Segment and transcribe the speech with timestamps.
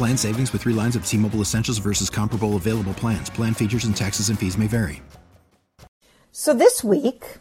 [0.00, 3.28] Plan savings with three lines of T Mobile Essentials versus comparable available plans.
[3.28, 5.02] Plan features and taxes and fees may vary.
[6.32, 7.36] So this week,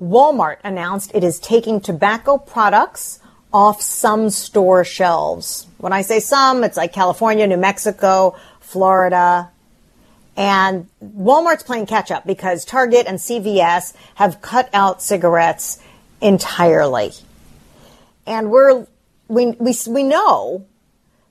[0.00, 3.18] Walmart announced it is taking tobacco products
[3.52, 5.66] off some store shelves.
[5.78, 9.50] When I say some, it's like California, New Mexico, Florida.
[10.36, 15.80] And Walmart's playing catch up because Target and CVS have cut out cigarettes
[16.20, 17.10] entirely.
[18.26, 18.86] And we're,
[19.26, 20.66] we, we, we know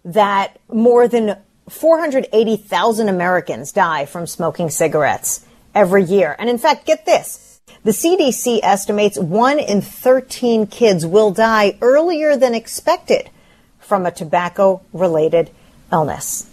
[0.05, 6.35] that more than 480,000 Americans die from smoking cigarettes every year.
[6.37, 7.59] And in fact, get this.
[7.83, 13.29] The CDC estimates one in 13 kids will die earlier than expected
[13.79, 15.51] from a tobacco related
[15.91, 16.49] illness.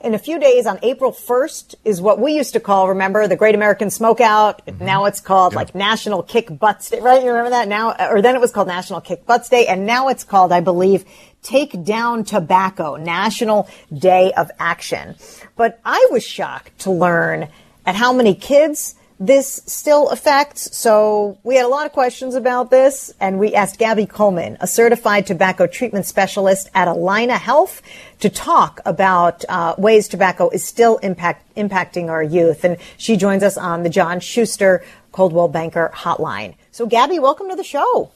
[0.00, 3.36] In a few days on April 1st is what we used to call, remember, the
[3.36, 4.64] Great American Smokeout.
[4.64, 4.84] Mm-hmm.
[4.84, 5.56] Now it's called yep.
[5.56, 7.22] like National Kick Butts Day, right?
[7.22, 7.94] You remember that now?
[8.10, 9.66] Or then it was called National Kick Butts Day.
[9.66, 11.04] And now it's called, I believe,
[11.46, 15.14] Take Down Tobacco, National Day of Action.
[15.54, 17.46] But I was shocked to learn
[17.86, 20.76] at how many kids this still affects.
[20.76, 24.66] So we had a lot of questions about this, and we asked Gabby Coleman, a
[24.66, 27.80] certified tobacco treatment specialist at Allina Health,
[28.18, 32.64] to talk about uh, ways tobacco is still impact, impacting our youth.
[32.64, 36.56] And she joins us on the John Schuster Coldwell Banker Hotline.
[36.72, 38.10] So, Gabby, welcome to the show.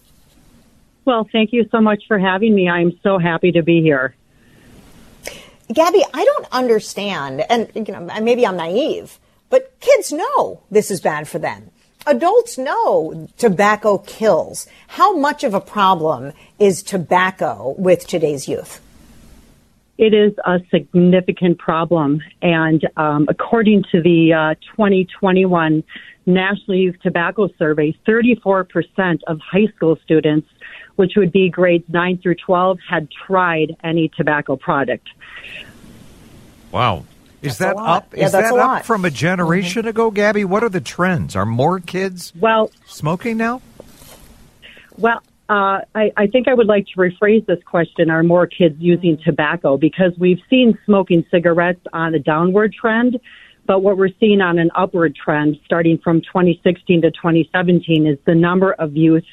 [1.04, 2.68] Well, thank you so much for having me.
[2.68, 4.14] I'm so happy to be here.
[5.72, 9.18] Gabby, I don't understand, and you know, maybe I'm naive,
[9.50, 11.70] but kids know this is bad for them.
[12.06, 14.66] Adults know tobacco kills.
[14.88, 18.80] How much of a problem is tobacco with today's youth?
[19.96, 25.84] It is a significant problem, and um, according to the uh, 2021
[26.24, 30.48] National Youth Tobacco Survey, 34% of high school students
[31.00, 35.08] which would be grades 9 through 12, had tried any tobacco product.
[36.70, 37.06] Wow.
[37.40, 38.12] Is that's that up?
[38.14, 39.88] Yeah, is that up from a generation mm-hmm.
[39.88, 40.44] ago, Gabby?
[40.44, 41.34] What are the trends?
[41.34, 43.62] Are more kids well smoking now?
[44.98, 48.76] Well, uh, I, I, think I would like to rephrase this question: Are more kids
[48.78, 49.78] using tobacco?
[49.78, 53.18] Because we've seen smoking cigarettes on a downward trend,
[53.64, 58.34] but what we're seeing on an upward trend, starting from 2016 to 2017, is the
[58.34, 59.24] number of youth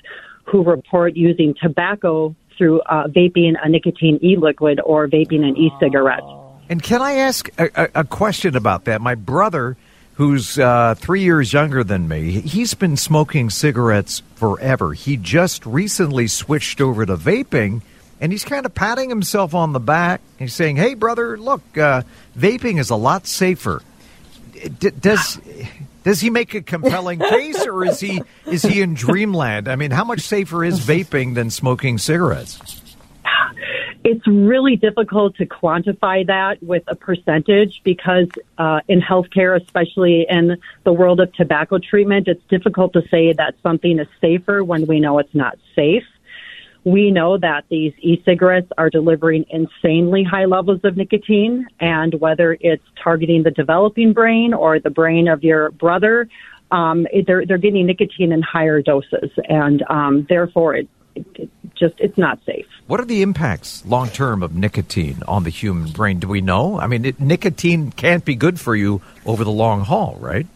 [0.49, 6.23] who report using tobacco through uh, vaping a nicotine e-liquid or vaping an e-cigarette.
[6.69, 8.99] And can I ask a, a question about that?
[8.99, 9.77] My brother,
[10.15, 14.93] who's uh, three years younger than me, he's been smoking cigarettes forever.
[14.93, 17.81] He just recently switched over to vaping,
[18.19, 20.19] and he's kind of patting himself on the back.
[20.39, 22.01] He's saying, "Hey, brother, look, uh,
[22.37, 23.81] vaping is a lot safer."
[24.79, 25.39] D- does
[26.07, 29.67] does he make a compelling case, or is he is he in dreamland?
[29.67, 32.81] I mean, how much safer is vaping than smoking cigarettes?
[34.05, 40.55] It's really difficult to quantify that with a percentage because uh, in healthcare, especially in
[40.85, 45.01] the world of tobacco treatment, it's difficult to say that something is safer when we
[45.01, 46.05] know it's not safe.
[46.87, 52.83] We know that these e-cigarettes are delivering insanely high levels of nicotine, and whether it's
[53.03, 56.29] targeting the developing brain or the brain of your brother,
[56.71, 61.95] um, they're they're getting nicotine in higher doses, and um, therefore it, it, it just
[61.97, 62.67] it's not safe.
[62.87, 66.19] What are the impacts long term of nicotine on the human brain?
[66.19, 66.79] Do we know?
[66.79, 70.47] I mean, it, nicotine can't be good for you over the long haul, right?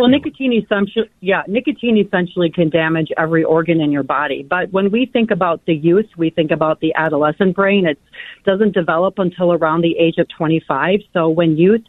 [0.00, 4.42] Well, nicotine essentially, yeah, nicotine essentially can damage every organ in your body.
[4.42, 7.86] But when we think about the youth, we think about the adolescent brain.
[7.86, 7.98] It
[8.44, 11.00] doesn't develop until around the age of 25.
[11.12, 11.82] So when youth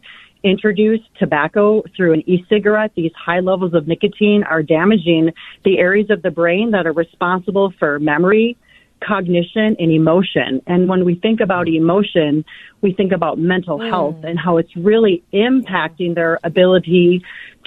[0.43, 5.31] introduce tobacco through an e-cigarette, these high levels of nicotine are damaging
[5.63, 8.57] the areas of the brain that are responsible for memory,
[9.01, 10.61] cognition and emotion.
[10.67, 12.45] And when we think about emotion,
[12.81, 13.89] we think about mental mm.
[13.89, 17.23] health and how it's really impacting their ability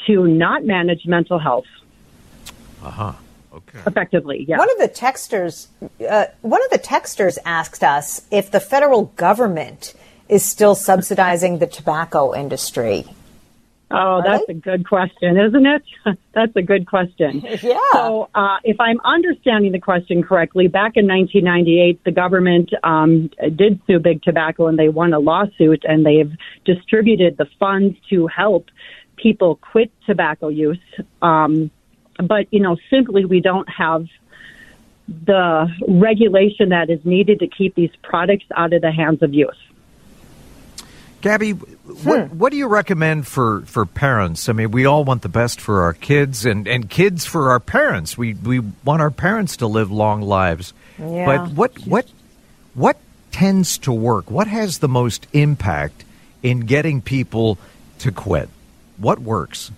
[0.06, 1.66] to not manage mental health
[2.82, 3.12] Uh huh.
[3.54, 3.80] Okay.
[3.86, 4.44] effectively.
[4.48, 4.56] Yeah.
[4.58, 5.66] One of the texters,
[6.08, 9.92] uh, one of the texters asked us if the federal government
[10.28, 13.04] is still subsidizing the tobacco industry.
[13.94, 14.54] Oh, that's they?
[14.54, 15.82] a good question, isn't it?
[16.32, 17.44] that's a good question.
[17.62, 17.76] Yeah.
[17.92, 23.82] So, uh, if I'm understanding the question correctly, back in 1998, the government um, did
[23.86, 26.32] sue Big Tobacco and they won a lawsuit and they've
[26.64, 28.64] distributed the funds to help
[29.16, 30.78] people quit tobacco use.
[31.20, 31.70] Um,
[32.16, 34.06] but, you know, simply we don't have
[35.08, 39.56] the regulation that is needed to keep these products out of the hands of youth.
[41.22, 44.48] Gabby, what what do you recommend for, for parents?
[44.48, 47.60] I mean, we all want the best for our kids, and, and kids for our
[47.60, 48.18] parents.
[48.18, 50.74] We we want our parents to live long lives.
[50.98, 51.26] Yeah.
[51.26, 52.06] But what what
[52.74, 52.96] what
[53.30, 54.32] tends to work?
[54.32, 56.04] What has the most impact
[56.42, 57.56] in getting people
[58.00, 58.48] to quit?
[59.02, 59.72] What works?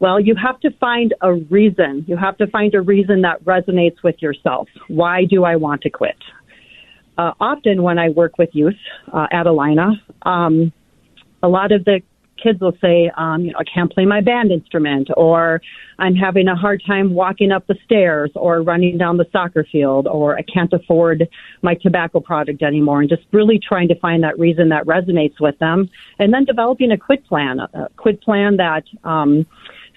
[0.00, 2.04] Well, you have to find a reason.
[2.08, 4.68] You have to find a reason that resonates with yourself.
[4.88, 6.16] Why do I want to quit?
[7.16, 8.74] Uh, often when I work with youth
[9.12, 9.28] uh,
[10.22, 10.72] um,
[11.42, 12.02] a lot of the
[12.42, 15.60] kids will say, um, you know, I can't play my band instrument, or
[15.98, 20.06] I'm having a hard time walking up the stairs, or running down the soccer field,
[20.06, 21.28] or I can't afford
[21.62, 25.58] my tobacco product anymore, and just really trying to find that reason that resonates with
[25.58, 29.46] them, and then developing a quit plan, a quit plan that um,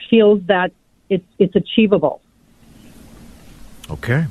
[0.09, 0.71] feels that
[1.09, 2.21] it's it's achievable.
[3.89, 4.27] Okay.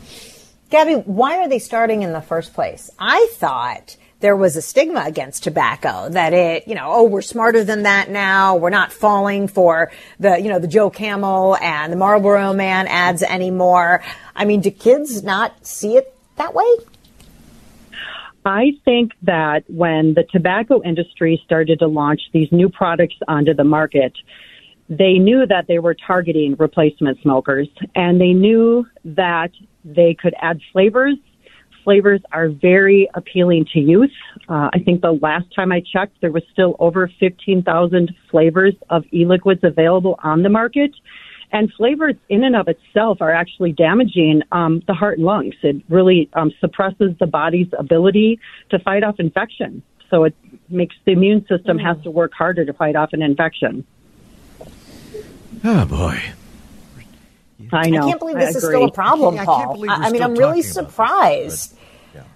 [0.70, 2.90] Gabby, why are they starting in the first place?
[2.99, 7.62] I thought there was a stigma against tobacco that it, you know, oh, we're smarter
[7.62, 8.56] than that now.
[8.56, 13.23] We're not falling for the, you know, the Joe Camel and the Marlboro Man ads
[13.23, 14.03] anymore.
[14.35, 16.67] I mean, do kids not see it that way?
[18.44, 23.64] I think that when the tobacco industry started to launch these new products onto the
[23.64, 24.14] market,
[24.88, 29.50] they knew that they were targeting replacement smokers and they knew that
[29.85, 31.17] they could add flavors.
[31.88, 34.11] Flavors are very appealing to youth.
[34.46, 39.05] Uh, I think the last time I checked, there was still over 15,000 flavors of
[39.11, 40.90] e-liquids available on the market.
[41.50, 45.55] And flavors in and of itself are actually damaging um, the heart and lungs.
[45.62, 48.38] It really um, suppresses the body's ability
[48.69, 49.82] to fight off infection.
[50.11, 50.35] So it
[50.69, 53.87] makes the immune system has to work harder to fight off an infection.
[55.64, 56.20] Oh boy.
[57.73, 58.02] I know.
[58.02, 58.76] I can't believe I this is agree.
[58.76, 59.75] still a problem, I can't Paul.
[59.75, 61.73] believe I, I mean, I'm really talking about this, surprised.
[61.73, 61.77] but,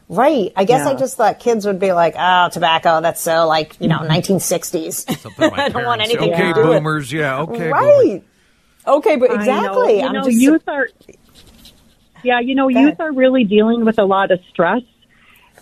[0.08, 0.52] Right.
[0.56, 3.88] I guess I just thought kids would be like, oh, tobacco, that's so like, you
[3.88, 5.18] know, 1960s.
[5.18, 7.12] Something I don't want parents- anything okay, to do with boomers.
[7.12, 7.40] Yeah.
[7.40, 7.52] Okay.
[7.58, 7.72] boomers.
[7.72, 8.24] Right.
[8.86, 9.40] Okay, but I know.
[9.40, 9.98] exactly.
[10.00, 10.88] You I'm know, just youth are.
[12.24, 14.82] Yeah, you know, youth are really dealing with a lot of stress,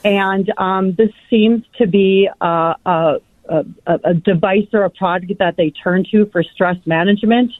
[0.05, 3.21] and um, this seems to be uh, a,
[3.51, 7.51] a, a device or a product that they turn to for stress management.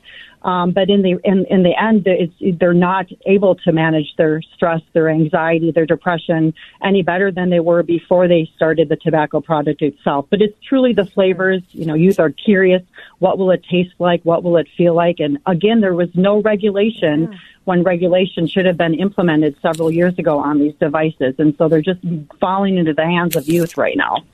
[0.43, 4.41] Um, but in the in, in the end, it's, they're not able to manage their
[4.41, 9.43] stress, their anxiety, their depression any better than they were before they started the tobacco
[9.43, 10.27] product itself.
[10.31, 11.61] But it's truly the flavors.
[11.73, 12.83] You know, youth are curious.
[13.19, 14.23] What will it taste like?
[14.23, 15.21] What will it feel like?
[15.21, 20.39] And again, there was no regulation when regulation should have been implemented several years ago
[20.39, 22.01] on these devices, and so they're just
[22.41, 24.25] falling into the hands of youth right now.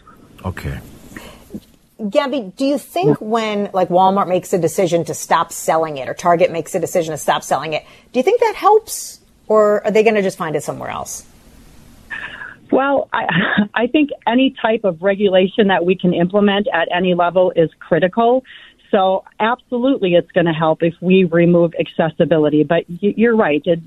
[0.45, 0.79] Okay.
[2.11, 6.15] Gabby, do you think when like Walmart makes a decision to stop selling it or
[6.15, 9.91] Target makes a decision to stop selling it, do you think that helps or are
[9.91, 11.27] they going to just find it somewhere else?
[12.71, 13.27] Well, I,
[13.75, 18.45] I think any type of regulation that we can implement at any level is critical.
[18.91, 22.63] So absolutely, it's going to help if we remove accessibility.
[22.63, 23.63] But you're right.
[23.65, 23.81] It,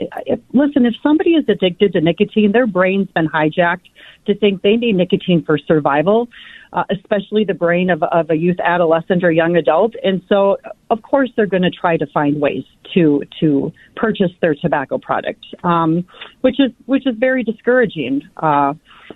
[0.00, 3.88] if, listen, if somebody is addicted to nicotine, their brain's been hijacked
[4.26, 6.28] to think they need nicotine for survival,
[6.72, 9.94] uh, especially the brain of, of a youth adolescent or young adult.
[10.02, 10.58] And so,
[10.90, 15.44] of course, they're going to try to find ways to to purchase their tobacco product,
[15.64, 16.04] um,
[16.40, 18.22] which is which is very discouraging.
[18.36, 18.74] Uh,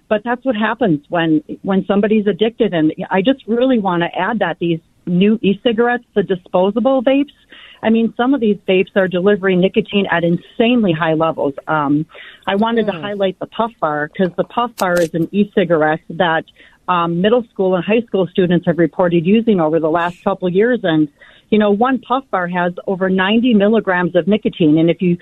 [0.08, 2.74] but that's what happens when when somebody's addicted.
[2.74, 7.32] And I just really want to add that these new e-cigarettes, the disposable vapes.
[7.82, 11.54] I mean, some of these vapes are delivering nicotine at insanely high levels.
[11.68, 12.06] Um,
[12.46, 16.44] I wanted to highlight the Puff Bar because the Puff Bar is an e-cigarette that
[16.88, 20.54] um, middle school and high school students have reported using over the last couple of
[20.54, 20.80] years.
[20.82, 21.08] And,
[21.50, 24.78] you know, one Puff Bar has over 90 milligrams of nicotine.
[24.78, 25.18] And if you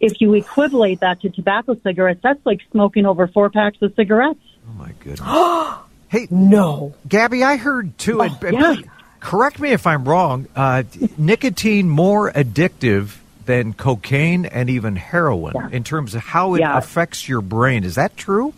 [0.00, 4.40] if you equivalate that to tobacco cigarettes, that's like smoking over four packs of cigarettes.
[4.66, 5.78] Oh my goodness.
[6.08, 6.94] hey, No.
[7.06, 8.20] Gabby, I heard too.
[8.20, 8.74] Oh, and- and yeah.
[8.76, 8.86] please
[9.20, 10.46] correct me if I'm wrong.
[10.56, 10.82] Uh,
[11.16, 15.68] nicotine more addictive than cocaine and even heroin Yeah.
[15.72, 16.76] in terms of how it Yeah.
[16.78, 17.84] affects your brain.
[17.84, 18.52] Is that true?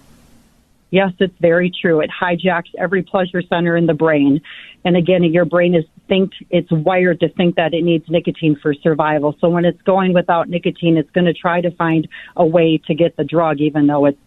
[0.90, 2.00] Yes, it's very true.
[2.00, 4.42] It hijacks every pleasure center in the brain.
[4.84, 8.74] And again, your brain is think it's wired to think that it needs nicotine for
[8.74, 9.34] survival.
[9.40, 12.94] So when it's going without nicotine, it's going to try to find a way to
[12.94, 14.18] get the drug, even though it's,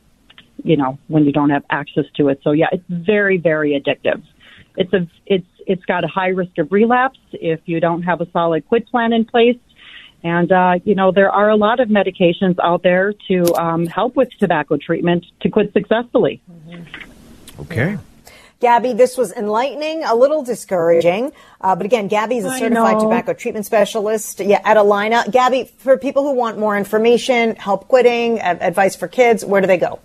[0.64, 2.40] you know, when you don't have access to it.
[2.44, 4.24] So yeah, it's very, very addictive.
[4.76, 8.30] It's a, it's, it's got a high risk of relapse if you don't have a
[8.32, 9.58] solid quit plan in place.
[10.24, 14.16] And, uh, you know, there are a lot of medications out there to um, help
[14.16, 16.42] with tobacco treatment to quit successfully.
[17.60, 17.98] Okay.
[18.60, 21.32] Gabby, this was enlightening, a little discouraging.
[21.62, 25.30] Uh, but again, Gabby is a certified tobacco treatment specialist yeah, at Allina.
[25.30, 29.68] Gabby, for people who want more information, help quitting, a- advice for kids, where do
[29.68, 30.00] they go?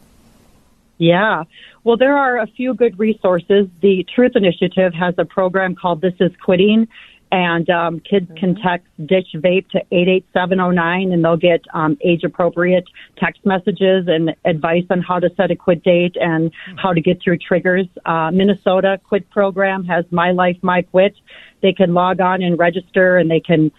[0.98, 1.44] Yeah.
[1.82, 3.66] Well, there are a few good resources.
[3.80, 6.86] The Truth Initiative has a program called This Is Quitting,
[7.32, 12.84] and um, kids can text Ditch Vape to 88709, and they'll get um, age appropriate
[13.16, 17.22] text messages and advice on how to set a quit date and how to get
[17.22, 17.86] through triggers.
[18.04, 21.14] Uh, Minnesota Quit Program has My Life, My Quit.
[21.62, 23.70] They can log on and register, and they can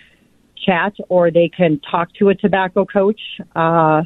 [0.65, 3.21] chat or they can talk to a tobacco coach.
[3.55, 4.03] Uh,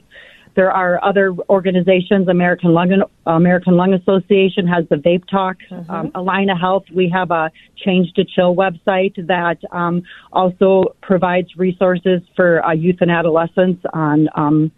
[0.56, 2.28] there are other organizations.
[2.28, 5.58] American Lung American Lung Association has the Vape Talk.
[5.90, 6.86] Um, Allina Health.
[6.94, 12.98] We have a Change to Chill website that um, also provides resources for uh, youth
[13.02, 14.72] and adolescents on um,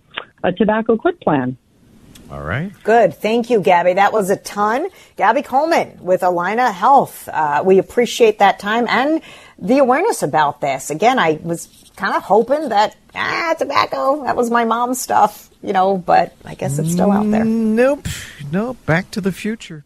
[0.44, 1.58] a tobacco quit plan.
[2.30, 2.72] All right.
[2.84, 3.14] Good.
[3.14, 3.94] Thank you, Gabby.
[3.94, 4.90] That was a ton.
[5.16, 7.30] Gabby Coleman with Allina Health.
[7.30, 9.22] Uh, we appreciate that time and
[9.60, 10.90] the awareness about this.
[10.90, 15.74] Again, I was kind of hoping that, ah, tobacco, that was my mom's stuff, you
[15.74, 17.44] know, but I guess it's still out there.
[17.44, 18.08] Nope.
[18.52, 18.78] Nope.
[18.86, 19.84] Back to the future.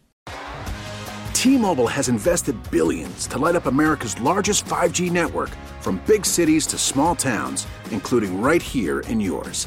[1.32, 5.50] T-Mobile has invested billions to light up America's largest 5G network
[5.80, 9.66] from big cities to small towns, including right here in yours.